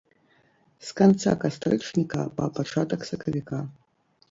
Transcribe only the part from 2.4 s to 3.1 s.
пачатак